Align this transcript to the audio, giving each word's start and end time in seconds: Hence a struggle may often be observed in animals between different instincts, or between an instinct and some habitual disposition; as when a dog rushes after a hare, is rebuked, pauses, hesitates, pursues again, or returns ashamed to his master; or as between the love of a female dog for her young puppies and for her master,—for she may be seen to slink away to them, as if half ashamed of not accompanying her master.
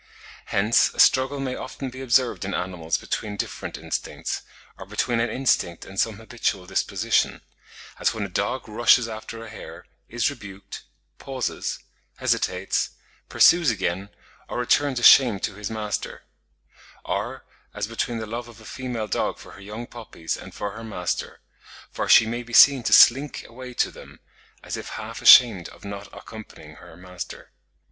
Hence 0.45 0.91
a 0.95 0.99
struggle 0.99 1.39
may 1.39 1.53
often 1.55 1.91
be 1.91 2.01
observed 2.01 2.43
in 2.43 2.55
animals 2.55 2.97
between 2.97 3.37
different 3.37 3.77
instincts, 3.77 4.41
or 4.79 4.87
between 4.87 5.19
an 5.19 5.29
instinct 5.29 5.85
and 5.85 5.99
some 5.99 6.15
habitual 6.17 6.65
disposition; 6.65 7.41
as 7.99 8.11
when 8.11 8.23
a 8.23 8.27
dog 8.27 8.67
rushes 8.67 9.07
after 9.07 9.43
a 9.43 9.47
hare, 9.51 9.85
is 10.09 10.27
rebuked, 10.31 10.85
pauses, 11.19 11.77
hesitates, 12.15 12.89
pursues 13.29 13.69
again, 13.69 14.09
or 14.49 14.57
returns 14.57 14.97
ashamed 14.99 15.43
to 15.43 15.53
his 15.53 15.69
master; 15.69 16.23
or 17.05 17.45
as 17.75 17.85
between 17.85 18.17
the 18.17 18.25
love 18.25 18.47
of 18.47 18.59
a 18.59 18.65
female 18.65 19.07
dog 19.07 19.37
for 19.37 19.51
her 19.51 19.61
young 19.61 19.85
puppies 19.85 20.35
and 20.35 20.55
for 20.55 20.71
her 20.71 20.83
master,—for 20.83 22.09
she 22.09 22.25
may 22.25 22.41
be 22.41 22.53
seen 22.53 22.81
to 22.81 22.91
slink 22.91 23.43
away 23.47 23.71
to 23.75 23.91
them, 23.91 24.19
as 24.63 24.75
if 24.75 24.89
half 24.89 25.21
ashamed 25.21 25.69
of 25.69 25.85
not 25.85 26.07
accompanying 26.11 26.77
her 26.77 26.97
master. 26.97 27.51